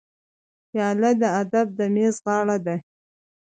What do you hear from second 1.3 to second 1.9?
ادب د